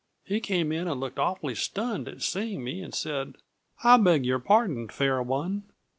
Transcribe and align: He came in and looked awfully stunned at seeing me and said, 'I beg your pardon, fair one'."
He 0.23 0.39
came 0.39 0.71
in 0.71 0.87
and 0.87 0.99
looked 0.99 1.19
awfully 1.19 1.53
stunned 1.53 2.07
at 2.07 2.23
seeing 2.23 2.63
me 2.63 2.81
and 2.81 2.91
said, 2.91 3.35
'I 3.83 3.97
beg 3.97 4.25
your 4.25 4.39
pardon, 4.39 4.87
fair 4.87 5.21
one'." 5.21 5.65